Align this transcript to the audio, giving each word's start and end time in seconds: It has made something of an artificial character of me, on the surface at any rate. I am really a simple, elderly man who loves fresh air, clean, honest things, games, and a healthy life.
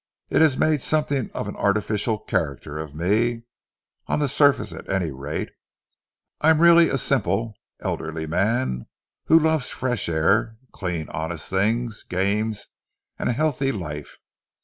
It 0.31 0.41
has 0.41 0.57
made 0.57 0.81
something 0.81 1.29
of 1.35 1.47
an 1.47 1.55
artificial 1.57 2.17
character 2.17 2.79
of 2.79 2.95
me, 2.95 3.43
on 4.07 4.17
the 4.17 4.27
surface 4.27 4.73
at 4.73 4.89
any 4.89 5.11
rate. 5.11 5.51
I 6.39 6.49
am 6.49 6.59
really 6.59 6.89
a 6.89 6.97
simple, 6.97 7.53
elderly 7.81 8.25
man 8.25 8.87
who 9.25 9.37
loves 9.37 9.69
fresh 9.69 10.09
air, 10.09 10.57
clean, 10.73 11.07
honest 11.09 11.51
things, 11.51 12.01
games, 12.01 12.69
and 13.19 13.29
a 13.29 13.33
healthy 13.33 13.71
life. 13.71 14.17